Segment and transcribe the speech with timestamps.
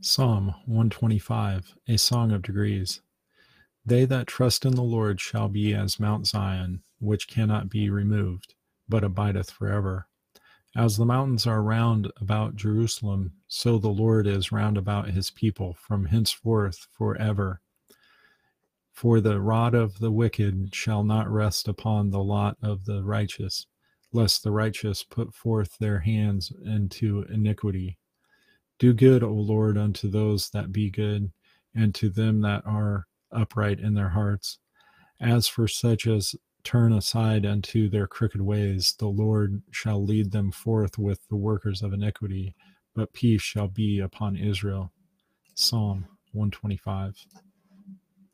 [0.00, 3.00] Psalm 125, a song of degrees.
[3.84, 8.54] They that trust in the Lord shall be as Mount Zion, which cannot be removed,
[8.88, 10.06] but abideth forever.
[10.76, 15.74] As the mountains are round about Jerusalem, so the Lord is round about his people
[15.74, 17.60] from henceforth forever.
[18.92, 23.66] For the rod of the wicked shall not rest upon the lot of the righteous,
[24.12, 27.98] lest the righteous put forth their hands into iniquity.
[28.78, 31.32] Do good, O Lord, unto those that be good,
[31.74, 34.58] and to them that are upright in their hearts.
[35.20, 40.52] As for such as turn aside unto their crooked ways, the Lord shall lead them
[40.52, 42.54] forth with the workers of iniquity,
[42.94, 44.92] but peace shall be upon Israel.
[45.54, 47.16] Psalm 125.